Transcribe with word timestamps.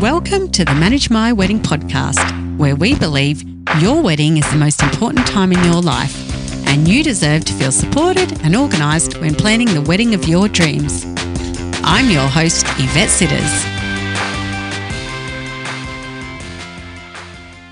Welcome 0.00 0.50
to 0.52 0.64
the 0.64 0.74
Manage 0.74 1.10
My 1.10 1.30
Wedding 1.30 1.60
podcast, 1.60 2.56
where 2.56 2.74
we 2.74 2.94
believe 2.94 3.44
your 3.80 4.02
wedding 4.02 4.38
is 4.38 4.50
the 4.50 4.56
most 4.56 4.82
important 4.82 5.26
time 5.26 5.52
in 5.52 5.62
your 5.62 5.82
life, 5.82 6.16
and 6.66 6.88
you 6.88 7.04
deserve 7.04 7.44
to 7.44 7.52
feel 7.52 7.70
supported 7.70 8.40
and 8.42 8.56
organised 8.56 9.20
when 9.20 9.34
planning 9.34 9.68
the 9.74 9.82
wedding 9.82 10.14
of 10.14 10.26
your 10.26 10.48
dreams. 10.48 11.04
I'm 11.84 12.08
your 12.08 12.26
host, 12.26 12.64
Yvette 12.78 13.10
Sitters. 13.10 13.64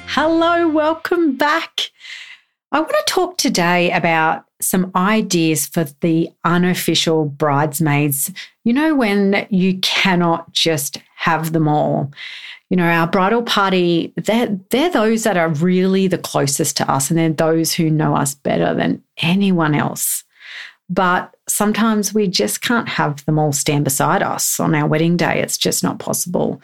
Hello, 0.09 0.69
welcome 0.69 1.35
back. 1.35 1.93
I 2.71 2.81
want 2.81 2.91
to 2.91 3.05
talk 3.07 3.39
today 3.39 3.91
about 3.93 4.45
some 4.61 4.91
ideas 4.95 5.67
for 5.67 5.85
the 6.01 6.29
unofficial 6.45 7.25
bridesmaids. 7.25 8.31
You 8.65 8.75
know, 8.75 8.95
when 8.95 9.47
you 9.51 9.79
cannot 9.79 10.53
just 10.53 10.99
have 11.17 11.53
them 11.53 11.67
all. 11.67 12.13
You 12.69 12.77
know, 12.77 12.85
our 12.85 13.07
bridal 13.07 13.43
party, 13.43 14.13
they're, 14.17 14.59
they're 14.69 14.91
those 14.91 15.25
that 15.25 15.39
are 15.39 15.49
really 15.49 16.07
the 16.07 16.19
closest 16.19 16.77
to 16.77 16.91
us, 16.91 17.11
and 17.11 17.19
they're 17.19 17.31
those 17.31 17.73
who 17.73 17.91
know 17.91 18.15
us 18.15 18.35
better 18.35 18.75
than 18.75 19.03
anyone 19.19 19.75
else. 19.75 20.25
But 20.91 21.35
sometimes 21.49 22.13
we 22.13 22.29
just 22.29 22.61
can't 22.61 22.89
have 22.89 23.25
them 23.25 23.39
all 23.39 23.53
stand 23.53 23.85
beside 23.85 24.23
us 24.23 24.61
on 24.61 24.75
our 24.75 24.87
wedding 24.87 25.17
day. 25.17 25.41
It's 25.41 25.59
just 25.59 25.83
not 25.83 25.99
possible. 25.99 26.61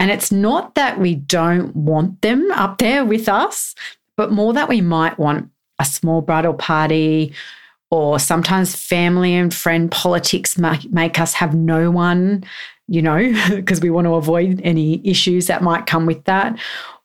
And 0.00 0.10
it's 0.10 0.32
not 0.32 0.74
that 0.74 0.98
we 0.98 1.14
don't 1.14 1.74
want 1.76 2.22
them 2.22 2.50
up 2.52 2.78
there 2.78 3.04
with 3.04 3.28
us, 3.28 3.74
but 4.16 4.32
more 4.32 4.52
that 4.52 4.68
we 4.68 4.80
might 4.80 5.18
want 5.18 5.50
a 5.78 5.84
small 5.84 6.20
bridal 6.20 6.54
party 6.54 7.34
or 7.90 8.18
sometimes 8.18 8.74
family 8.74 9.34
and 9.34 9.54
friend 9.54 9.90
politics 9.90 10.58
make, 10.58 10.90
make 10.92 11.20
us 11.20 11.34
have 11.34 11.54
no 11.54 11.90
one, 11.90 12.44
you 12.88 13.02
know, 13.02 13.32
because 13.50 13.80
we 13.80 13.90
want 13.90 14.06
to 14.06 14.14
avoid 14.14 14.60
any 14.64 15.00
issues 15.06 15.46
that 15.46 15.62
might 15.62 15.86
come 15.86 16.06
with 16.06 16.24
that. 16.24 16.58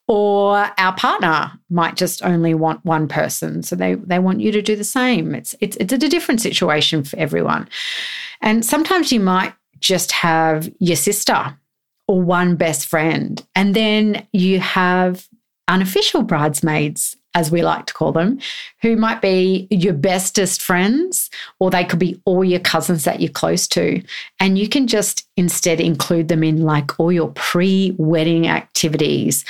Or 0.08 0.72
our 0.80 0.96
partner 0.96 1.52
might 1.70 1.96
just 1.96 2.24
only 2.24 2.56
want 2.56 2.84
one 2.84 3.08
person. 3.08 3.62
So 3.62 3.76
they, 3.76 3.94
they 3.94 4.18
want 4.18 4.40
you 4.40 4.52
to 4.52 4.62
do 4.64 4.76
the 4.76 4.84
same. 4.84 5.36
It's, 5.36 5.54
it's, 5.60 5.78
it's 5.78 5.94
a 5.94 6.00
different 6.00 6.42
situation 6.42 7.04
for 7.04 7.16
everyone. 7.18 7.70
And 8.42 8.66
sometimes 8.66 9.12
you 9.12 9.20
might 9.20 9.54
just 9.80 10.12
have 10.12 10.72
your 10.80 10.96
sister 10.96 11.56
or 12.08 12.20
one 12.20 12.56
best 12.56 12.88
friend. 12.88 13.46
And 13.56 13.76
then 13.76 14.28
you 14.34 14.60
have 14.60 15.28
unofficial 15.70 16.24
bridesmaids, 16.24 17.16
as 17.36 17.52
we 17.52 17.62
like 17.62 17.86
to 17.86 17.94
call 17.94 18.12
them, 18.12 18.40
who 18.82 18.98
might 18.98 19.22
be 19.22 19.68
your 19.70 19.94
bestest 19.94 20.62
friends, 20.62 21.30
or 21.60 21.70
they 21.70 21.86
could 21.86 22.00
be 22.00 22.20
all 22.26 22.44
your 22.44 22.60
cousins 22.60 23.04
that 23.04 23.22
you're 23.22 23.32
close 23.32 23.68
to. 23.68 24.02
And 24.40 24.58
you 24.58 24.68
can 24.68 24.88
just 24.88 25.28
instead 25.38 25.80
include 25.80 26.28
them 26.28 26.44
in 26.44 26.64
like 26.64 27.00
all 27.00 27.12
your 27.12 27.32
pre 27.36 27.96
wedding 27.98 28.48
activities, 28.48 29.46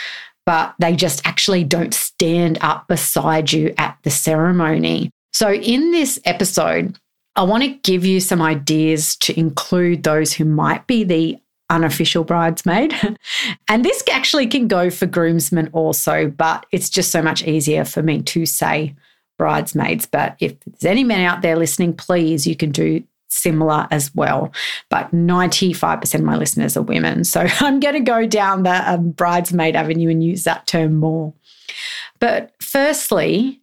but 0.46 0.76
they 0.80 0.96
just 0.96 1.26
actually 1.26 1.64
don't 1.64 1.94
stand 1.94 2.58
up 2.62 2.88
beside 2.88 3.52
you 3.52 3.74
at 3.78 3.98
the 4.04 4.12
ceremony. 4.12 5.10
So, 5.32 5.54
in 5.54 5.92
this 5.92 6.20
episode, 6.26 6.98
I 7.36 7.44
want 7.44 7.64
to 7.64 7.70
give 7.70 8.04
you 8.04 8.20
some 8.20 8.42
ideas 8.42 9.16
to 9.18 9.40
include 9.40 10.04
those 10.04 10.34
who 10.34 10.44
might 10.44 10.86
be 10.88 11.06
the 11.06 11.40
unofficial 11.70 12.24
bridesmaid. 12.24 12.94
and 13.68 13.86
this 13.86 14.04
actually 14.12 14.48
can 14.48 14.68
go 14.68 14.90
for 14.90 15.06
groomsmen 15.06 15.70
also, 15.74 16.30
but 16.30 16.66
it's 16.72 16.90
just 16.90 17.12
so 17.12 17.22
much 17.22 17.44
easier 17.44 17.86
for 17.86 18.02
me 18.02 18.22
to 18.24 18.46
say 18.46 18.96
bridesmaids. 19.38 20.06
But 20.06 20.36
if 20.40 20.60
there's 20.62 20.90
any 20.90 21.04
men 21.04 21.22
out 21.22 21.42
there 21.42 21.56
listening, 21.56 21.94
please, 21.94 22.46
you 22.46 22.56
can 22.56 22.72
do 22.72 23.04
similar 23.30 23.88
as 23.92 24.14
well. 24.14 24.52
But 24.90 25.12
95% 25.12 26.16
of 26.16 26.22
my 26.22 26.36
listeners 26.36 26.76
are 26.76 26.82
women. 26.82 27.24
So 27.30 27.46
I'm 27.60 27.80
going 27.80 27.94
to 27.94 28.00
go 28.00 28.26
down 28.26 28.64
the 28.64 28.92
um, 28.92 29.12
bridesmaid 29.12 29.76
avenue 29.76 30.10
and 30.10 30.24
use 30.24 30.44
that 30.44 30.66
term 30.66 30.96
more. 30.96 31.34
But 32.20 32.52
firstly, 32.60 33.62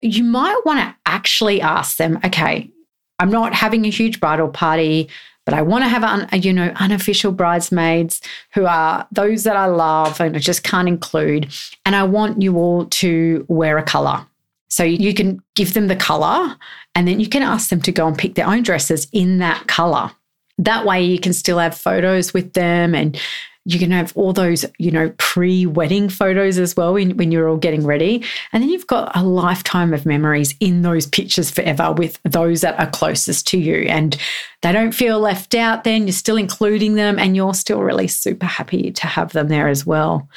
you 0.00 0.24
might 0.24 0.58
want 0.64 0.80
to 0.80 0.94
actually 1.06 1.60
ask 1.60 1.98
them, 1.98 2.18
okay, 2.24 2.70
I'm 3.18 3.30
not 3.30 3.54
having 3.54 3.84
a 3.84 3.90
huge 3.90 4.20
bridal 4.20 4.48
party. 4.48 5.08
But 5.52 5.58
I 5.58 5.62
want 5.64 5.84
to 5.84 5.88
have, 5.88 6.02
un, 6.02 6.26
uh, 6.32 6.36
you 6.36 6.50
know, 6.50 6.72
unofficial 6.76 7.30
bridesmaids 7.30 8.22
who 8.54 8.64
are 8.64 9.06
those 9.12 9.44
that 9.44 9.54
I 9.54 9.66
love 9.66 10.18
and 10.18 10.34
I 10.34 10.38
just 10.38 10.62
can't 10.62 10.88
include. 10.88 11.52
And 11.84 11.94
I 11.94 12.04
want 12.04 12.40
you 12.40 12.56
all 12.56 12.86
to 12.86 13.44
wear 13.48 13.76
a 13.76 13.82
color. 13.82 14.26
So 14.70 14.82
you 14.82 15.12
can 15.12 15.42
give 15.54 15.74
them 15.74 15.88
the 15.88 15.94
color 15.94 16.56
and 16.94 17.06
then 17.06 17.20
you 17.20 17.28
can 17.28 17.42
ask 17.42 17.68
them 17.68 17.82
to 17.82 17.92
go 17.92 18.08
and 18.08 18.16
pick 18.16 18.34
their 18.34 18.46
own 18.46 18.62
dresses 18.62 19.08
in 19.12 19.40
that 19.40 19.66
color. 19.66 20.10
That 20.56 20.86
way 20.86 21.04
you 21.04 21.18
can 21.18 21.34
still 21.34 21.58
have 21.58 21.76
photos 21.76 22.32
with 22.32 22.54
them 22.54 22.94
and 22.94 23.20
you 23.64 23.78
can 23.78 23.92
have 23.92 24.12
all 24.16 24.32
those, 24.32 24.64
you 24.78 24.90
know, 24.90 25.12
pre 25.18 25.66
wedding 25.66 26.08
photos 26.08 26.58
as 26.58 26.76
well 26.76 26.94
when, 26.94 27.16
when 27.16 27.30
you're 27.30 27.48
all 27.48 27.56
getting 27.56 27.86
ready. 27.86 28.24
And 28.52 28.62
then 28.62 28.70
you've 28.70 28.86
got 28.86 29.16
a 29.16 29.22
lifetime 29.22 29.94
of 29.94 30.04
memories 30.04 30.54
in 30.58 30.82
those 30.82 31.06
pictures 31.06 31.50
forever 31.50 31.92
with 31.92 32.18
those 32.24 32.62
that 32.62 32.78
are 32.80 32.90
closest 32.90 33.46
to 33.48 33.58
you. 33.58 33.82
And 33.88 34.16
they 34.62 34.72
don't 34.72 34.92
feel 34.92 35.20
left 35.20 35.54
out 35.54 35.84
then. 35.84 36.06
You're 36.06 36.12
still 36.12 36.36
including 36.36 36.94
them 36.94 37.18
and 37.18 37.36
you're 37.36 37.54
still 37.54 37.82
really 37.82 38.08
super 38.08 38.46
happy 38.46 38.90
to 38.92 39.06
have 39.06 39.32
them 39.32 39.48
there 39.48 39.68
as 39.68 39.86
well. 39.86 40.28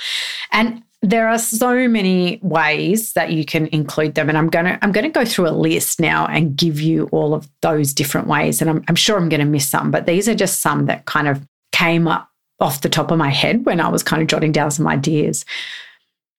And 0.52 0.84
there 1.02 1.28
are 1.28 1.38
so 1.38 1.88
many 1.88 2.40
ways 2.42 3.14
that 3.14 3.32
you 3.32 3.46
can 3.46 3.68
include 3.68 4.16
them 4.16 4.28
and 4.28 4.38
i'm 4.38 4.48
going 4.48 4.66
to 4.66 4.80
i'm 4.84 4.92
going 4.92 5.04
to 5.04 5.10
go 5.10 5.24
through 5.24 5.48
a 5.48 5.52
list 5.52 6.00
now 6.00 6.26
and 6.26 6.56
give 6.56 6.82
you 6.82 7.08
all 7.12 7.36
of 7.36 7.48
those 7.62 7.94
different 7.94 8.28
ways 8.28 8.60
and 8.60 8.72
i'm, 8.72 8.84
I'm 8.88 8.96
sure 8.96 9.16
i'm 9.18 9.30
going 9.30 9.42
to 9.42 9.46
miss 9.46 9.70
some 9.70 9.92
but 9.92 10.08
these 10.08 10.28
are 10.28 10.34
just 10.34 10.62
some 10.62 10.88
that 10.88 11.06
kind 11.06 11.28
of 11.28 11.46
came 11.72 12.08
up 12.08 12.30
off 12.60 12.82
the 12.82 12.90
top 12.90 13.12
of 13.12 13.18
my 13.18 13.30
head 13.30 13.66
when 13.66 13.82
I 13.82 13.90
was 13.90 14.04
kind 14.04 14.22
of 14.22 14.28
jotting 14.28 14.52
down 14.52 14.72
some 14.72 14.88
ideas. 14.88 15.46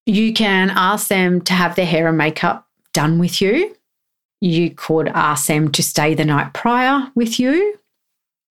You 0.05 0.33
can 0.33 0.69
ask 0.71 1.09
them 1.09 1.41
to 1.41 1.53
have 1.53 1.75
their 1.75 1.85
hair 1.85 2.07
and 2.07 2.17
makeup 2.17 2.67
done 2.93 3.19
with 3.19 3.41
you. 3.41 3.75
You 4.39 4.71
could 4.71 5.09
ask 5.09 5.47
them 5.47 5.71
to 5.73 5.83
stay 5.83 6.13
the 6.13 6.25
night 6.25 6.53
prior 6.53 7.11
with 7.15 7.39
you. 7.39 7.77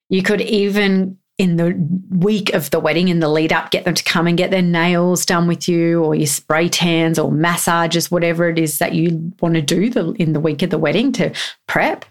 You 0.08 0.22
could 0.22 0.40
even, 0.40 1.18
in 1.38 1.56
the 1.56 1.76
week 2.10 2.54
of 2.54 2.70
the 2.70 2.78
wedding, 2.78 3.08
in 3.08 3.20
the 3.20 3.28
lead 3.28 3.52
up, 3.52 3.70
get 3.70 3.84
them 3.84 3.94
to 3.94 4.04
come 4.04 4.26
and 4.26 4.38
get 4.38 4.50
their 4.50 4.62
nails 4.62 5.26
done 5.26 5.48
with 5.48 5.68
you, 5.68 6.04
or 6.04 6.14
your 6.14 6.26
spray 6.26 6.68
tans 6.68 7.18
or 7.18 7.32
massages, 7.32 8.10
whatever 8.10 8.48
it 8.48 8.58
is 8.58 8.78
that 8.78 8.94
you 8.94 9.32
want 9.40 9.54
to 9.54 9.62
do 9.62 9.90
the, 9.90 10.12
in 10.12 10.32
the 10.32 10.40
week 10.40 10.62
of 10.62 10.70
the 10.70 10.78
wedding 10.78 11.10
to 11.12 11.32
prep. 11.66 12.04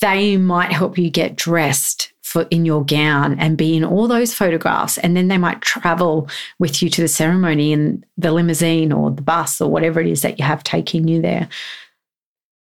They 0.00 0.36
might 0.36 0.72
help 0.72 0.98
you 0.98 1.10
get 1.10 1.36
dressed 1.36 2.12
for 2.36 2.46
in 2.50 2.66
your 2.66 2.84
gown 2.84 3.38
and 3.38 3.56
be 3.56 3.74
in 3.74 3.82
all 3.82 4.06
those 4.06 4.34
photographs. 4.34 4.98
And 4.98 5.16
then 5.16 5.28
they 5.28 5.38
might 5.38 5.62
travel 5.62 6.28
with 6.58 6.82
you 6.82 6.90
to 6.90 7.00
the 7.00 7.08
ceremony 7.08 7.72
in 7.72 8.04
the 8.18 8.30
limousine 8.30 8.92
or 8.92 9.10
the 9.10 9.22
bus 9.22 9.58
or 9.58 9.70
whatever 9.70 10.02
it 10.02 10.06
is 10.06 10.20
that 10.20 10.38
you 10.38 10.44
have 10.44 10.62
taking 10.62 11.08
you 11.08 11.22
there. 11.22 11.48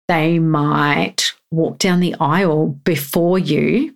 They 0.08 0.40
might 0.40 1.34
walk 1.52 1.80
down 1.80 2.00
the 2.00 2.16
aisle 2.22 2.68
before 2.68 3.38
you 3.38 3.94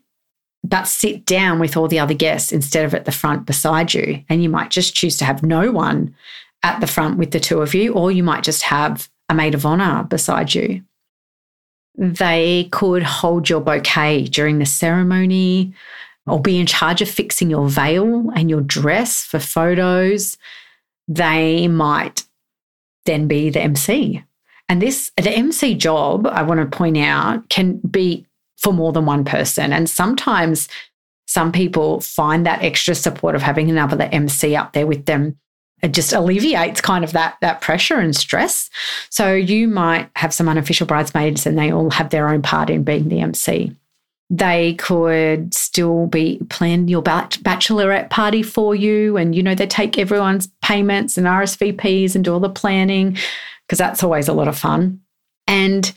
but 0.66 0.86
sit 0.86 1.24
down 1.24 1.60
with 1.60 1.78
all 1.78 1.88
the 1.88 2.00
other 2.00 2.14
guests 2.14 2.52
instead 2.52 2.84
of 2.84 2.94
at 2.94 3.06
the 3.06 3.14
front 3.14 3.46
beside 3.46 3.94
you. 3.94 4.22
And 4.28 4.44
you 4.44 4.50
might 4.50 4.72
just 4.72 4.94
choose 4.94 5.16
to 5.20 5.26
have 5.26 5.44
no 5.44 5.72
one 5.72 6.14
at 6.62 6.82
the 6.82 6.88
front 6.88 7.18
with 7.18 7.32
the 7.32 7.40
two 7.40 7.62
of 7.62 7.74
you 7.74 7.94
or 7.94 8.12
you 8.12 8.22
might 8.22 8.44
just 8.44 8.64
have 8.64 9.10
a 9.30 9.34
maid 9.34 9.56
of 9.56 9.66
honor 9.66 10.04
beside 10.04 10.54
you 10.54 10.84
they 12.00 12.70
could 12.72 13.04
hold 13.04 13.50
your 13.50 13.60
bouquet 13.60 14.24
during 14.24 14.60
the 14.60 14.66
ceremony 14.66 15.74
or 16.26 16.42
be 16.42 16.58
in 16.58 16.66
charge 16.66 17.02
of 17.02 17.10
fixing 17.10 17.50
your 17.50 17.68
veil 17.68 18.32
and 18.36 18.50
your 18.50 18.62
dress 18.62 19.26
for 19.26 19.38
photos. 19.38 20.38
They 21.10 21.68
might 21.68 22.24
then 23.06 23.28
be 23.28 23.50
the 23.50 23.60
MC. 23.60 24.24
And 24.70 24.82
this, 24.82 25.12
the 25.18 25.32
MC 25.32 25.76
job, 25.76 26.26
I 26.26 26.42
want 26.44 26.62
to 26.62 26.78
point 26.78 26.98
out, 26.98 27.50
can 27.50 27.80
be 27.80 28.26
for 28.58 28.72
more 28.72 28.94
than 28.94 29.06
one 29.06 29.26
person. 29.26 29.74
And 29.74 29.90
sometimes 29.90 30.70
some 31.28 31.52
people 31.52 32.00
find 32.00 32.46
that 32.46 32.64
extra 32.64 32.96
support 32.96 33.36
of 33.36 33.42
having 33.42 33.70
another 33.70 34.02
MC 34.12 34.56
up 34.56 34.72
there 34.72 34.88
with 34.88 35.06
them 35.06 35.38
it 35.82 35.94
just 35.94 36.14
alleviates 36.14 36.82
kind 36.82 37.04
of 37.04 37.14
that 37.14 37.38
that 37.42 37.62
pressure 37.62 37.98
and 37.98 38.16
stress. 38.16 38.70
So 39.10 39.34
you 39.34 39.68
might 39.68 40.10
have 40.16 40.34
some 40.34 40.50
unofficial 40.50 40.88
bridesmaids 40.88 41.46
and 41.46 41.58
they 41.58 41.72
all 41.72 41.92
have 41.92 42.10
their 42.10 42.30
own 42.30 42.42
part 42.42 42.70
in 42.70 42.84
being 42.84 43.10
the 43.10 43.22
MC. 43.22 43.76
They 44.30 44.76
could 44.76 45.54
still 45.54 46.06
be 46.06 46.40
plan 46.50 46.88
your 46.88 47.02
bachelorette 47.02 48.10
party 48.10 48.44
for 48.44 48.76
you, 48.76 49.18
and 49.18 49.34
you 49.34 49.42
know 49.42 49.56
they 49.56 49.66
take 49.66 49.98
everyone's 49.98 50.48
payments 50.62 51.18
and 51.18 51.26
RSVPs 51.26 52.14
and 52.14 52.24
do 52.24 52.34
all 52.34 52.40
the 52.40 52.50
planning 52.50 53.18
because 53.66 53.80
that's 53.80 54.04
always 54.04 54.28
a 54.28 54.34
lot 54.34 54.48
of 54.48 54.58
fun. 54.58 55.02
And 55.48 55.92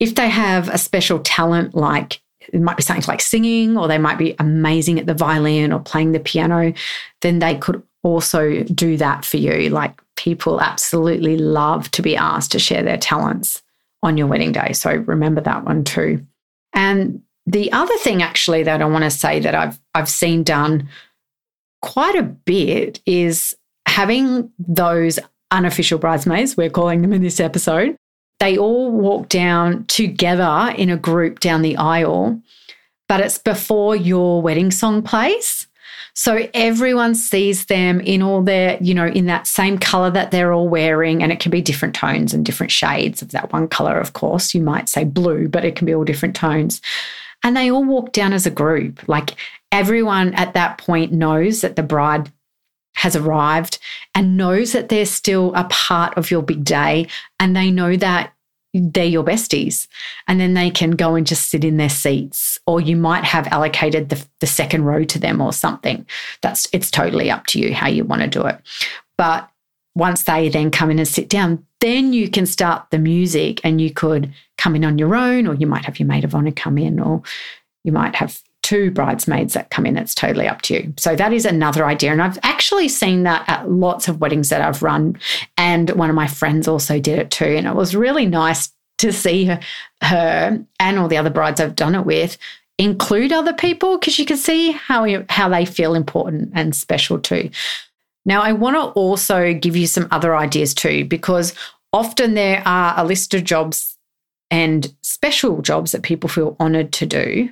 if 0.00 0.14
they 0.14 0.28
have 0.28 0.68
a 0.68 0.78
special 0.78 1.20
talent 1.20 1.74
like 1.74 2.20
it 2.52 2.60
might 2.60 2.76
be 2.76 2.82
something 2.82 3.04
like 3.08 3.20
singing, 3.20 3.76
or 3.76 3.88
they 3.88 3.98
might 3.98 4.18
be 4.18 4.34
amazing 4.38 4.98
at 4.98 5.06
the 5.06 5.14
violin 5.14 5.72
or 5.72 5.80
playing 5.80 6.12
the 6.12 6.20
piano, 6.20 6.72
then 7.20 7.38
they 7.38 7.56
could 7.56 7.82
also 8.02 8.62
do 8.64 8.96
that 8.96 9.24
for 9.24 9.36
you. 9.36 9.70
Like 9.70 10.00
people 10.16 10.60
absolutely 10.60 11.36
love 11.36 11.90
to 11.92 12.02
be 12.02 12.16
asked 12.16 12.52
to 12.52 12.58
share 12.58 12.82
their 12.82 12.96
talents 12.98 13.62
on 14.02 14.16
your 14.16 14.26
wedding 14.26 14.52
day. 14.52 14.72
So 14.72 14.94
remember 14.94 15.40
that 15.40 15.64
one 15.64 15.84
too. 15.84 16.24
And 16.72 17.22
the 17.46 17.72
other 17.72 17.96
thing 17.98 18.22
actually 18.22 18.62
that 18.64 18.82
I 18.82 18.84
want 18.84 19.04
to 19.04 19.10
say 19.10 19.40
that 19.40 19.54
I've 19.54 19.80
I've 19.94 20.08
seen 20.08 20.42
done 20.42 20.88
quite 21.82 22.16
a 22.16 22.22
bit 22.22 23.00
is 23.06 23.56
having 23.86 24.50
those 24.58 25.18
unofficial 25.50 25.98
bridesmaids, 25.98 26.56
we're 26.56 26.70
calling 26.70 27.02
them 27.02 27.12
in 27.12 27.22
this 27.22 27.40
episode, 27.40 27.96
they 28.40 28.56
all 28.56 28.90
walk 28.90 29.28
down 29.28 29.84
together 29.86 30.74
in 30.76 30.90
a 30.90 30.96
group 30.96 31.40
down 31.40 31.62
the 31.62 31.76
aisle, 31.76 32.40
but 33.08 33.20
it's 33.20 33.38
before 33.38 33.96
your 33.96 34.42
wedding 34.42 34.70
song 34.70 35.02
plays. 35.02 35.67
So 36.14 36.48
everyone 36.54 37.14
sees 37.14 37.66
them 37.66 38.00
in 38.00 38.22
all 38.22 38.42
their, 38.42 38.78
you 38.80 38.94
know, 38.94 39.06
in 39.06 39.26
that 39.26 39.46
same 39.46 39.78
color 39.78 40.10
that 40.10 40.30
they're 40.30 40.52
all 40.52 40.68
wearing. 40.68 41.22
And 41.22 41.32
it 41.32 41.40
can 41.40 41.50
be 41.50 41.62
different 41.62 41.94
tones 41.94 42.34
and 42.34 42.44
different 42.44 42.72
shades 42.72 43.22
of 43.22 43.30
that 43.30 43.52
one 43.52 43.68
color, 43.68 43.98
of 43.98 44.12
course. 44.12 44.54
You 44.54 44.62
might 44.62 44.88
say 44.88 45.04
blue, 45.04 45.48
but 45.48 45.64
it 45.64 45.76
can 45.76 45.86
be 45.86 45.94
all 45.94 46.04
different 46.04 46.36
tones. 46.36 46.80
And 47.44 47.56
they 47.56 47.70
all 47.70 47.84
walk 47.84 48.12
down 48.12 48.32
as 48.32 48.46
a 48.46 48.50
group. 48.50 49.06
Like 49.08 49.36
everyone 49.70 50.34
at 50.34 50.54
that 50.54 50.78
point 50.78 51.12
knows 51.12 51.60
that 51.60 51.76
the 51.76 51.82
bride 51.82 52.32
has 52.96 53.14
arrived 53.14 53.78
and 54.14 54.36
knows 54.36 54.72
that 54.72 54.88
they're 54.88 55.06
still 55.06 55.54
a 55.54 55.64
part 55.70 56.16
of 56.18 56.30
your 56.30 56.42
big 56.42 56.64
day. 56.64 57.06
And 57.38 57.54
they 57.54 57.70
know 57.70 57.96
that 57.96 58.32
they're 58.74 59.04
your 59.04 59.24
besties. 59.24 59.88
And 60.26 60.40
then 60.40 60.54
they 60.54 60.70
can 60.70 60.92
go 60.92 61.14
and 61.14 61.26
just 61.26 61.48
sit 61.48 61.64
in 61.64 61.76
their 61.76 61.88
seats. 61.88 62.58
Or 62.66 62.80
you 62.80 62.96
might 62.96 63.24
have 63.24 63.46
allocated 63.48 64.08
the, 64.08 64.24
the 64.40 64.46
second 64.46 64.84
row 64.84 65.04
to 65.04 65.18
them 65.18 65.40
or 65.40 65.52
something. 65.52 66.06
That's 66.42 66.68
it's 66.72 66.90
totally 66.90 67.30
up 67.30 67.46
to 67.48 67.58
you 67.58 67.74
how 67.74 67.88
you 67.88 68.04
want 68.04 68.22
to 68.22 68.28
do 68.28 68.46
it. 68.46 68.60
But 69.16 69.48
once 69.94 70.22
they 70.24 70.48
then 70.48 70.70
come 70.70 70.90
in 70.90 70.98
and 70.98 71.08
sit 71.08 71.28
down, 71.28 71.66
then 71.80 72.12
you 72.12 72.28
can 72.30 72.46
start 72.46 72.86
the 72.90 72.98
music 72.98 73.60
and 73.64 73.80
you 73.80 73.92
could 73.92 74.32
come 74.56 74.76
in 74.76 74.84
on 74.84 74.98
your 74.98 75.14
own, 75.14 75.46
or 75.46 75.54
you 75.54 75.66
might 75.66 75.84
have 75.84 75.98
your 75.98 76.08
maid 76.08 76.24
of 76.24 76.34
honor 76.34 76.52
come 76.52 76.78
in, 76.78 77.00
or 77.00 77.22
you 77.84 77.92
might 77.92 78.14
have 78.14 78.40
two 78.62 78.90
bridesmaids 78.90 79.54
that 79.54 79.70
come 79.70 79.86
in. 79.86 79.96
It's 79.96 80.14
totally 80.14 80.46
up 80.46 80.62
to 80.62 80.74
you. 80.74 80.94
So 80.98 81.16
that 81.16 81.32
is 81.32 81.44
another 81.44 81.86
idea. 81.86 82.12
And 82.12 82.22
I've 82.22 82.38
actually 82.42 82.88
seen 82.88 83.22
that 83.22 83.48
at 83.48 83.70
lots 83.70 84.08
of 84.08 84.20
weddings 84.20 84.50
that 84.50 84.60
I've 84.60 84.82
run. 84.82 85.18
And 85.56 85.90
one 85.90 86.10
of 86.10 86.16
my 86.16 86.26
friends 86.26 86.68
also 86.68 87.00
did 87.00 87.18
it 87.18 87.30
too. 87.30 87.44
And 87.44 87.66
it 87.66 87.74
was 87.74 87.96
really 87.96 88.26
nice 88.26 88.72
to 88.98 89.12
see 89.12 89.46
her, 89.46 89.60
her 90.02 90.62
and 90.80 90.98
all 90.98 91.08
the 91.08 91.16
other 91.16 91.30
brides 91.30 91.60
I've 91.60 91.76
done 91.76 91.94
it 91.94 92.04
with 92.04 92.36
include 92.78 93.32
other 93.32 93.52
people 93.52 93.98
because 93.98 94.18
you 94.18 94.24
can 94.24 94.36
see 94.36 94.72
how, 94.72 95.24
how 95.28 95.48
they 95.48 95.64
feel 95.64 95.94
important 95.94 96.50
and 96.54 96.74
special 96.74 97.18
too. 97.18 97.50
Now, 98.24 98.42
I 98.42 98.52
want 98.52 98.76
to 98.76 98.90
also 99.00 99.54
give 99.54 99.76
you 99.76 99.86
some 99.86 100.08
other 100.10 100.36
ideas 100.36 100.74
too, 100.74 101.04
because 101.04 101.54
often 101.92 102.34
there 102.34 102.62
are 102.66 102.94
a 102.96 103.04
list 103.04 103.32
of 103.34 103.44
jobs 103.44 103.96
and 104.50 104.94
special 105.02 105.62
jobs 105.62 105.92
that 105.92 106.02
people 106.02 106.28
feel 106.28 106.56
honored 106.60 106.92
to 106.92 107.06
do 107.06 107.50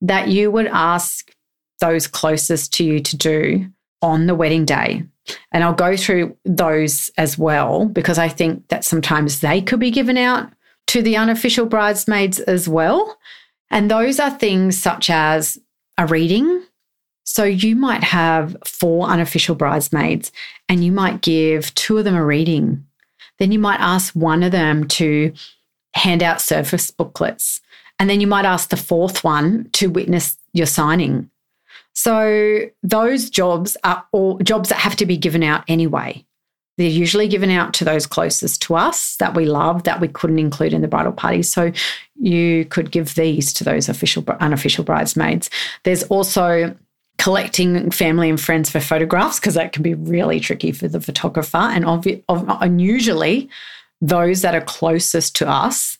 that 0.00 0.28
you 0.28 0.50
would 0.50 0.66
ask 0.66 1.30
those 1.80 2.06
closest 2.06 2.72
to 2.74 2.84
you 2.84 3.00
to 3.00 3.16
do 3.16 3.66
on 4.02 4.26
the 4.26 4.34
wedding 4.34 4.64
day. 4.64 5.02
And 5.52 5.64
I'll 5.64 5.74
go 5.74 5.96
through 5.96 6.36
those 6.44 7.10
as 7.18 7.36
well 7.36 7.86
because 7.86 8.18
I 8.18 8.28
think 8.28 8.68
that 8.68 8.84
sometimes 8.84 9.40
they 9.40 9.60
could 9.60 9.80
be 9.80 9.90
given 9.90 10.16
out 10.16 10.52
to 10.88 11.02
the 11.02 11.16
unofficial 11.16 11.66
bridesmaids 11.66 12.38
as 12.40 12.68
well. 12.68 13.18
And 13.70 13.90
those 13.90 14.20
are 14.20 14.30
things 14.30 14.80
such 14.80 15.10
as 15.10 15.58
a 15.98 16.06
reading. 16.06 16.62
So 17.24 17.42
you 17.42 17.74
might 17.74 18.04
have 18.04 18.56
four 18.64 19.08
unofficial 19.08 19.56
bridesmaids 19.56 20.30
and 20.68 20.84
you 20.84 20.92
might 20.92 21.22
give 21.22 21.74
two 21.74 21.98
of 21.98 22.04
them 22.04 22.14
a 22.14 22.24
reading. 22.24 22.86
Then 23.38 23.50
you 23.50 23.58
might 23.58 23.80
ask 23.80 24.14
one 24.14 24.42
of 24.44 24.52
them 24.52 24.86
to 24.88 25.32
hand 25.94 26.22
out 26.22 26.40
service 26.40 26.90
booklets. 26.90 27.60
And 27.98 28.10
then 28.10 28.20
you 28.20 28.26
might 28.26 28.44
ask 28.44 28.68
the 28.68 28.76
fourth 28.76 29.24
one 29.24 29.70
to 29.72 29.88
witness 29.88 30.36
your 30.52 30.66
signing. 30.66 31.30
So 31.94 32.66
those 32.82 33.30
jobs 33.30 33.76
are 33.84 34.04
all 34.12 34.38
jobs 34.38 34.68
that 34.68 34.78
have 34.78 34.96
to 34.96 35.06
be 35.06 35.16
given 35.16 35.42
out 35.42 35.64
anyway. 35.66 36.24
They're 36.76 36.90
usually 36.90 37.26
given 37.26 37.50
out 37.50 37.72
to 37.74 37.84
those 37.84 38.06
closest 38.06 38.60
to 38.62 38.74
us 38.74 39.16
that 39.16 39.34
we 39.34 39.46
love 39.46 39.84
that 39.84 40.00
we 40.00 40.08
couldn't 40.08 40.38
include 40.38 40.74
in 40.74 40.82
the 40.82 40.88
bridal 40.88 41.12
party. 41.12 41.42
So 41.42 41.72
you 42.20 42.66
could 42.66 42.90
give 42.90 43.14
these 43.14 43.54
to 43.54 43.64
those 43.64 43.88
official 43.88 44.24
unofficial 44.40 44.84
bridesmaids. 44.84 45.48
There's 45.84 46.02
also 46.04 46.76
collecting 47.18 47.90
family 47.90 48.28
and 48.28 48.38
friends 48.38 48.68
for 48.68 48.80
photographs 48.80 49.40
because 49.40 49.54
that 49.54 49.72
can 49.72 49.82
be 49.82 49.94
really 49.94 50.38
tricky 50.38 50.70
for 50.70 50.86
the 50.86 51.00
photographer 51.00 51.56
and 51.56 51.86
obvi- 51.86 52.22
and 52.28 52.80
usually 52.80 53.48
those 54.02 54.42
that 54.42 54.54
are 54.54 54.60
closest 54.60 55.34
to 55.36 55.48
us 55.48 55.96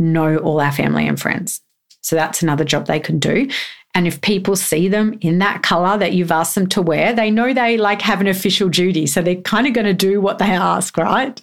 know 0.00 0.38
all 0.38 0.60
our 0.60 0.72
family 0.72 1.06
and 1.06 1.20
friends. 1.20 1.60
So 2.00 2.16
that's 2.16 2.42
another 2.42 2.64
job 2.64 2.86
they 2.86 3.00
can 3.00 3.18
do. 3.18 3.48
And 3.94 4.06
if 4.06 4.20
people 4.20 4.56
see 4.56 4.88
them 4.88 5.18
in 5.20 5.38
that 5.38 5.62
color 5.62 5.98
that 5.98 6.12
you've 6.12 6.30
asked 6.30 6.54
them 6.54 6.68
to 6.68 6.82
wear, 6.82 7.12
they 7.12 7.30
know 7.30 7.52
they 7.52 7.76
like 7.76 8.02
have 8.02 8.20
an 8.20 8.28
official 8.28 8.68
duty. 8.68 9.06
So 9.06 9.20
they're 9.20 9.36
kind 9.36 9.66
of 9.66 9.74
going 9.74 9.86
to 9.86 9.94
do 9.94 10.20
what 10.20 10.38
they 10.38 10.50
ask, 10.50 10.96
right? 10.96 11.40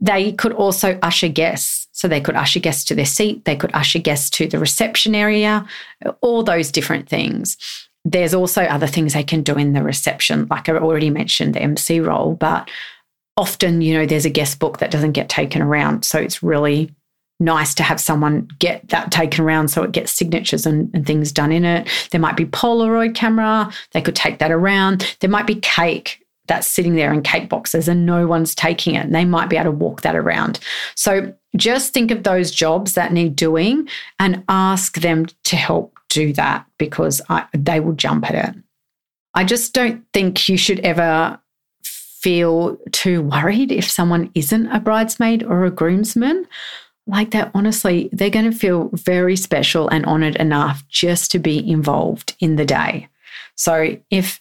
They 0.00 0.32
could 0.32 0.52
also 0.52 0.98
usher 1.02 1.28
guests. 1.28 1.88
So 1.92 2.08
they 2.08 2.20
could 2.20 2.34
usher 2.34 2.58
guests 2.58 2.84
to 2.86 2.94
their 2.94 3.06
seat, 3.06 3.44
they 3.44 3.54
could 3.54 3.70
usher 3.74 3.98
guests 3.98 4.30
to 4.30 4.48
the 4.48 4.58
reception 4.58 5.14
area, 5.14 5.64
all 6.20 6.42
those 6.42 6.72
different 6.72 7.08
things. 7.08 7.56
There's 8.04 8.34
also 8.34 8.62
other 8.62 8.88
things 8.88 9.12
they 9.12 9.22
can 9.22 9.42
do 9.42 9.54
in 9.54 9.74
the 9.74 9.82
reception, 9.82 10.48
like 10.50 10.68
I 10.68 10.72
already 10.72 11.10
mentioned 11.10 11.54
the 11.54 11.62
MC 11.62 12.00
role, 12.00 12.34
but 12.34 12.68
often, 13.36 13.82
you 13.82 13.94
know, 13.94 14.06
there's 14.06 14.24
a 14.24 14.30
guest 14.30 14.58
book 14.58 14.78
that 14.78 14.90
doesn't 14.90 15.12
get 15.12 15.28
taken 15.28 15.62
around. 15.62 16.04
So 16.04 16.18
it's 16.18 16.42
really 16.42 16.90
nice 17.40 17.74
to 17.74 17.82
have 17.82 18.00
someone 18.00 18.48
get 18.58 18.88
that 18.88 19.10
taken 19.10 19.44
around 19.44 19.68
so 19.68 19.82
it 19.82 19.92
gets 19.92 20.12
signatures 20.12 20.64
and, 20.64 20.90
and, 20.94 21.06
things 21.06 21.32
done 21.32 21.50
in 21.50 21.64
it. 21.64 21.88
There 22.10 22.20
might 22.20 22.36
be 22.36 22.46
Polaroid 22.46 23.14
camera, 23.14 23.70
they 23.92 24.00
could 24.00 24.14
take 24.14 24.38
that 24.38 24.52
around. 24.52 25.16
There 25.20 25.30
might 25.30 25.46
be 25.46 25.56
cake 25.56 26.24
that's 26.46 26.66
sitting 26.66 26.96
there 26.96 27.12
in 27.12 27.22
cake 27.22 27.48
boxes 27.48 27.88
and 27.88 28.04
no 28.04 28.26
one's 28.26 28.54
taking 28.54 28.94
it. 28.94 29.04
And 29.04 29.14
they 29.14 29.24
might 29.24 29.48
be 29.48 29.56
able 29.56 29.72
to 29.72 29.76
walk 29.76 30.02
that 30.02 30.16
around. 30.16 30.58
So 30.94 31.32
just 31.56 31.92
think 31.92 32.10
of 32.10 32.24
those 32.24 32.50
jobs 32.50 32.94
that 32.94 33.12
need 33.12 33.36
doing 33.36 33.88
and 34.18 34.44
ask 34.48 34.96
them 34.96 35.26
to 35.44 35.56
help 35.56 35.98
do 36.08 36.32
that 36.34 36.66
because 36.78 37.22
I, 37.28 37.46
they 37.54 37.80
will 37.80 37.94
jump 37.94 38.28
at 38.28 38.34
it. 38.34 38.62
I 39.34 39.44
just 39.44 39.72
don't 39.72 40.04
think 40.12 40.48
you 40.48 40.56
should 40.56 40.80
ever 40.80 41.38
feel 41.82 42.76
too 42.92 43.22
worried 43.22 43.72
if 43.72 43.90
someone 43.90 44.30
isn't 44.34 44.66
a 44.68 44.78
bridesmaid 44.78 45.42
or 45.42 45.64
a 45.64 45.70
groomsman 45.70 46.46
like 47.06 47.32
that, 47.32 47.50
honestly, 47.54 48.08
they're 48.12 48.30
going 48.30 48.50
to 48.50 48.56
feel 48.56 48.90
very 48.92 49.36
special 49.36 49.88
and 49.88 50.06
honored 50.06 50.36
enough 50.36 50.86
just 50.88 51.30
to 51.32 51.38
be 51.38 51.68
involved 51.68 52.36
in 52.40 52.56
the 52.56 52.64
day. 52.64 53.08
So 53.56 53.98
if 54.10 54.40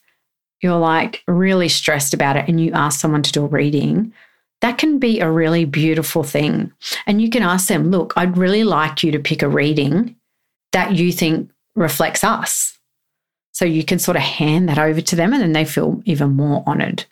you're 0.62 0.80
like 0.80 1.24
really 1.28 1.70
stressed 1.70 2.14
about 2.14 2.38
it 2.38 2.48
and 2.48 2.62
you 2.62 2.72
ask 2.74 3.00
someone 3.00 3.24
to 3.24 3.32
do 3.32 3.44
a 3.44 3.48
reading, 3.48 4.14
that 4.62 4.78
can 4.78 5.00
be 5.00 5.20
a 5.20 5.32
really 5.32 5.66
beautiful 5.66 6.24
thing. 6.24 6.72
And 7.08 7.22
you 7.22 7.30
can 7.30 7.42
ask 7.42 7.68
them, 7.68 7.90
look, 7.90 8.14
I'd 8.16 8.38
really 8.38 8.64
like 8.64 9.04
you 9.04 9.12
to 9.12 9.20
pick 9.20 9.42
a 9.42 9.50
reading 9.50 10.16
that 10.72 10.96
you 10.96 11.12
think 11.12 11.50
reflects 11.76 12.24
us. 12.24 12.78
So 13.54 13.66
you 13.66 13.84
can 13.84 14.00
sort 14.00 14.18
of 14.18 14.24
hand 14.24 14.70
that 14.70 14.78
over 14.78 15.02
to 15.02 15.16
them 15.16 15.34
and 15.34 15.42
then 15.42 15.54
they 15.54 15.66
feel 15.66 16.02
even 16.06 16.32
more 16.32 16.64
honored. 16.68 17.06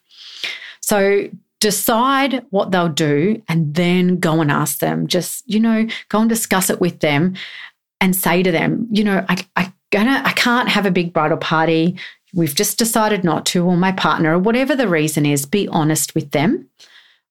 So 0.80 1.28
decide 1.60 2.46
what 2.52 2.72
they'll 2.72 2.90
do 2.90 3.42
and 3.48 3.76
then 3.76 4.18
go 4.18 4.42
and 4.42 4.52
ask 4.52 4.80
them. 4.80 5.08
Just, 5.08 5.44
you 5.46 5.60
know, 5.60 5.88
go 6.10 6.20
and 6.20 6.30
discuss 6.30 6.70
it 6.70 6.80
with 6.80 7.00
them 7.00 7.36
and 8.00 8.16
say 8.16 8.42
to 8.44 8.52
them, 8.52 8.88
you 8.92 9.04
know, 9.04 9.26
I, 9.28 9.46
I 9.56 9.74
gonna 9.92 10.22
I 10.24 10.32
can't 10.34 10.70
have 10.70 10.86
a 10.86 10.92
big 10.92 11.14
bridal 11.14 11.38
party. 11.38 11.98
We've 12.34 12.56
just 12.56 12.78
decided 12.78 13.24
not 13.24 13.46
to, 13.48 13.66
or 13.66 13.76
my 13.76 13.92
partner, 13.92 14.36
or 14.36 14.40
whatever 14.40 14.76
the 14.76 14.88
reason 14.88 15.26
is, 15.26 15.46
be 15.46 15.68
honest 15.70 16.14
with 16.14 16.32
them. 16.32 16.70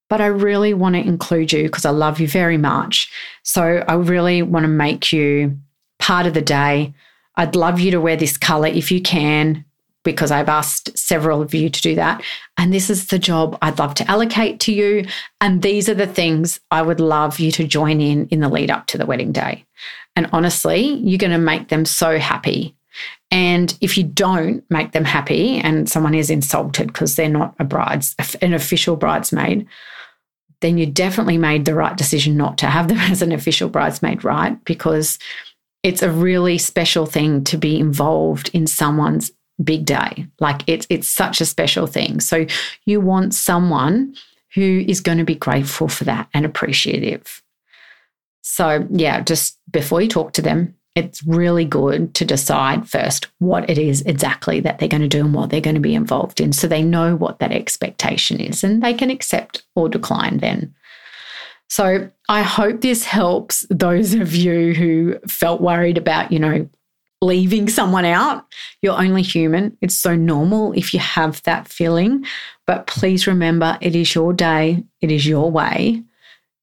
But 0.09 0.21
I 0.21 0.27
really 0.27 0.75
want 0.75 0.97
to 0.97 1.01
include 1.01 1.53
you 1.53 1.65
because 1.65 1.85
I 1.85 1.91
love 1.91 2.19
you 2.19 2.27
very 2.27 2.57
much. 2.57 3.11
So 3.43 3.85
I 3.87 3.95
really 3.95 4.43
want 4.43 4.65
to 4.65 4.69
make 4.69 5.13
you 5.13 5.59
part 5.99 6.27
of 6.27 6.35
the 6.35 6.43
day. 6.43 6.95
I'd 7.37 7.55
love 7.55 7.79
you 7.79 7.91
to 7.93 8.01
wear 8.01 8.17
this 8.17 8.37
color 8.37 8.69
if 8.69 8.91
you 8.91 9.01
can 9.01 9.65
because 10.05 10.31
I've 10.31 10.49
asked 10.49 10.97
several 10.97 11.43
of 11.43 11.55
you 11.55 11.69
to 11.69 11.83
do 11.83 11.95
that. 11.97 12.23
And 12.57 12.73
this 12.73 12.89
is 12.89 13.09
the 13.09 13.19
job 13.19 13.59
I'd 13.61 13.79
love 13.79 13.95
to 13.95 14.11
allocate 14.11 14.61
to 14.61 14.73
you. 14.73 15.05
And 15.41 15.63
these 15.63 15.89
are 15.89 15.95
the 15.95 16.07
things 16.07 16.61
I 16.71 16.83
would 16.83 17.01
love 17.01 17.39
you 17.39 17.51
to 17.53 17.67
join 17.67 18.01
in 18.01 18.27
in 18.29 18.41
the 18.41 18.49
lead 18.49 18.71
up 18.71 18.87
to 18.87 18.99
the 18.99 19.07
wedding 19.07 19.33
day. 19.33 19.65
And 20.17 20.29
honestly, 20.33 20.81
you're 20.81 21.19
going 21.19 21.33
to 21.33 21.39
make 21.39 21.69
them 21.69 21.85
so 21.85 22.19
happy. 22.19 22.75
And 23.31 23.77
if 23.81 23.99
you 23.99 24.05
don't 24.05 24.65
make 24.71 24.93
them 24.93 25.05
happy 25.05 25.59
and 25.59 25.89
someone 25.89 26.15
is 26.15 26.31
insulted 26.31 26.89
because 26.89 27.17
they're 27.17 27.29
not 27.29 27.55
a 27.59 27.65
bride's, 27.65 28.17
an 28.41 28.55
official 28.55 28.97
bridesmaid, 28.97 29.67
then 30.61 30.79
you 30.79 30.87
definitely 30.87 31.39
made 31.39 31.65
the 31.65 31.75
right 31.75 31.97
decision 31.97 32.37
not 32.37 32.59
to 32.59 32.67
have 32.67 32.89
them 32.89 32.99
as 33.11 33.23
an 33.23 33.33
official 33.33 33.69
bridesmaid, 33.69 34.25
right? 34.25 34.63
Because 34.65 35.19
it's 35.83 36.03
a 36.03 36.11
really 36.11 36.59
special 36.59 37.07
thing 37.07 37.45
to 37.45 37.57
be 37.57 37.79
involved 37.79 38.51
in 38.53 38.67
someone's 38.67 39.31
big 39.63 39.85
day. 39.85 40.27
Like 40.41 40.63
it's 40.67 40.87
it's 40.91 41.09
such 41.09 41.41
a 41.41 41.47
special 41.47 41.87
thing. 41.87 42.21
So 42.21 42.47
you 42.87 43.01
want 43.01 43.35
someone 43.35 44.15
who 44.55 44.85
is 44.87 45.01
going 45.01 45.19
to 45.19 45.25
be 45.25 45.35
grateful 45.35 45.89
for 45.89 46.05
that 46.05 46.29
and 46.35 46.45
appreciative. 46.45 47.43
So 48.43 48.87
yeah, 48.91 49.21
just 49.21 49.59
before 49.71 50.01
you 50.01 50.09
talk 50.09 50.33
to 50.35 50.43
them, 50.43 50.75
it's 50.95 51.23
really 51.25 51.65
good 51.65 52.15
to 52.15 52.25
decide 52.25 52.89
first 52.89 53.29
what 53.39 53.69
it 53.71 53.79
is 53.79 54.03
exactly 54.03 54.59
that 54.61 54.79
they're 54.79 54.89
going 54.89 55.03
to 55.03 55.09
do 55.09 55.21
and 55.21 55.35
what 55.35 55.51
they're 55.51 55.61
going 55.61 55.75
to 55.75 55.81
be 55.81 55.95
involved 55.95 56.41
in 56.41 56.53
so 56.53 56.67
they 56.67 56.83
know 56.83 57.15
what 57.15 57.39
that 57.39 57.53
expectation 57.53 58.41
is 58.41 58.65
and 58.65 58.83
they 58.83 58.95
can 58.95 59.11
accept 59.11 59.63
or 59.77 59.89
decline 59.89 60.39
then. 60.39 60.75
So 61.69 62.11
I 62.29 62.43
hope 62.43 62.81
this 62.81 63.05
helps 63.05 63.67
those 63.71 64.15
of 64.15 64.35
you 64.35 64.75
who 64.75 65.19
felt 65.29 65.61
worried 65.61 65.99
about, 65.99 66.33
you 66.33 66.39
know, 66.39 66.69
leaving 67.21 67.69
someone 67.69 68.05
out. 68.05 68.47
You're 68.83 68.99
only 68.99 69.23
human. 69.23 69.77
It's 69.81 69.97
so 69.97 70.15
normal 70.15 70.73
if 70.73 70.95
you 70.95 71.01
have 71.01 71.43
that 71.43 71.69
feeling. 71.69 72.25
But 72.67 72.87
please 72.87 73.27
remember 73.27 73.79
it 73.81 73.97
is 73.97 74.15
your 74.15 74.33
day, 74.33 74.85
it 75.01 75.11
is 75.11 75.27
your 75.27 75.51
way 75.51 76.05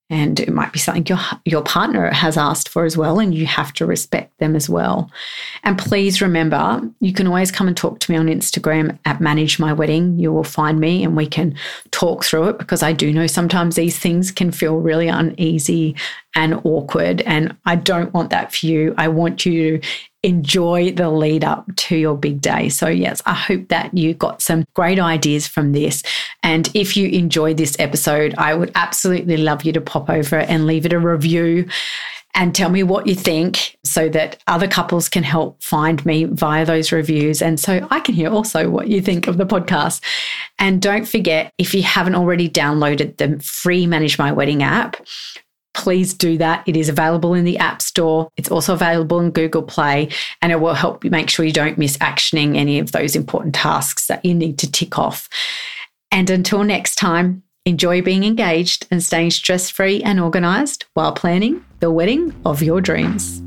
and 0.09 0.39
it 0.39 0.53
might 0.53 0.71
be 0.71 0.77
something 0.77 1.05
your 1.07 1.19
your 1.45 1.63
partner 1.63 2.11
has 2.11 2.37
asked 2.37 2.69
for 2.69 2.85
as 2.85 2.95
well 2.95 3.19
and 3.19 3.33
you 3.33 3.45
have 3.45 3.73
to 3.73 3.85
respect 3.85 4.37
them 4.37 4.55
as 4.55 4.69
well 4.69 5.09
and 5.63 5.79
please 5.79 6.21
remember 6.21 6.81
you 6.99 7.11
can 7.11 7.25
always 7.25 7.51
come 7.51 7.67
and 7.67 7.75
talk 7.75 7.99
to 7.99 8.11
me 8.11 8.17
on 8.17 8.27
instagram 8.27 8.97
at 9.05 9.19
manage 9.19 9.57
my 9.57 9.73
wedding 9.73 10.17
you 10.19 10.31
will 10.31 10.43
find 10.43 10.79
me 10.79 11.03
and 11.03 11.17
we 11.17 11.25
can 11.25 11.55
talk 11.89 12.23
through 12.23 12.47
it 12.47 12.59
because 12.59 12.83
i 12.83 12.93
do 12.93 13.11
know 13.11 13.25
sometimes 13.25 13.75
these 13.75 13.97
things 13.97 14.31
can 14.31 14.51
feel 14.51 14.77
really 14.77 15.07
uneasy 15.07 15.95
and 16.35 16.53
awkward 16.63 17.21
and 17.21 17.55
i 17.65 17.75
don't 17.75 18.13
want 18.13 18.29
that 18.29 18.53
for 18.53 18.67
you 18.67 18.93
i 18.99 19.07
want 19.07 19.43
you 19.45 19.79
to 19.79 19.87
enjoy 20.25 20.91
the 20.91 21.09
lead 21.09 21.43
up 21.43 21.67
to 21.75 21.95
your 21.95 22.17
big 22.17 22.41
day. 22.41 22.67
So, 22.67 22.87
yes, 22.87 23.21
I 23.27 23.33
hope 23.33 23.67
that 23.67 23.95
you 23.95 24.15
got 24.15 24.41
some 24.41 24.65
great 24.73 24.99
ideas 24.99 25.47
from 25.47 25.71
this. 25.71 26.01
And 26.41 26.69
if 26.73 26.97
you 26.97 27.09
enjoyed 27.09 27.57
this 27.57 27.75
episode, 27.77 28.33
I 28.37 28.55
would 28.55 28.71
absolutely 28.73 29.37
love 29.37 29.63
you 29.63 29.71
to 29.73 29.81
pop 29.81 30.09
over 30.09 30.37
and 30.37 30.65
leave 30.65 30.85
it 30.85 30.93
a 30.93 30.99
review 30.99 31.69
and 32.33 32.53
tell 32.53 32.69
me 32.69 32.83
what 32.83 33.07
you 33.07 33.15
think 33.15 33.77
so 33.83 34.09
that 34.09 34.41
other 34.47 34.67
couples 34.67 35.07
can 35.07 35.23
help 35.23 35.63
find 35.63 36.05
me 36.05 36.25
via 36.25 36.65
those 36.65 36.91
reviews. 36.91 37.41
And 37.41 37.59
so 37.59 37.87
I 37.91 37.99
can 38.01 38.13
hear 38.15 38.29
also 38.29 38.69
what 38.69 38.87
you 38.87 39.01
think 39.01 39.27
of 39.27 39.37
the 39.37 39.45
podcast. 39.45 40.01
And 40.59 40.81
don't 40.81 41.07
forget, 41.07 41.53
if 41.57 41.73
you 41.73 41.83
haven't 41.83 42.15
already 42.15 42.49
downloaded 42.49 43.17
the 43.17 43.39
free 43.41 43.87
Manage 43.87 44.17
My 44.17 44.31
Wedding 44.31 44.63
app, 44.63 44.97
please 45.75 46.13
do 46.13 46.37
that. 46.37 46.63
It 46.67 46.75
is 46.75 46.89
available 46.89 47.33
in 47.33 47.45
the 47.45 47.57
App 47.57 47.81
Store. 47.81 48.29
It's 48.37 48.49
also 48.49 48.73
available 48.73 49.19
in 49.19 49.31
Google 49.31 49.61
Play, 49.61 50.09
and 50.41 50.51
it 50.51 50.59
will 50.59 50.73
help 50.73 51.03
you 51.03 51.11
make 51.11 51.29
sure 51.29 51.45
you 51.45 51.51
don't 51.51 51.77
miss 51.77 51.97
actioning 51.97 52.55
any 52.55 52.79
of 52.79 52.91
those 52.91 53.15
important 53.15 53.53
tasks 53.53 54.07
that 54.07 54.25
you 54.25 54.33
need 54.33 54.57
to 54.59 54.71
tick 54.71 54.97
off. 54.97 55.29
And 56.11 56.29
until 56.29 56.63
next 56.63 56.95
time, 56.95 57.43
enjoy 57.65 58.01
being 58.01 58.23
engaged 58.23 58.87
and 58.89 59.03
staying 59.03 59.31
stress 59.31 59.69
free 59.69 60.01
and 60.03 60.19
organized 60.19 60.85
while 60.93 61.11
planning 61.11 61.63
the 61.79 61.91
wedding 61.91 62.33
of 62.45 62.61
your 62.61 62.79
dreams. 62.79 63.41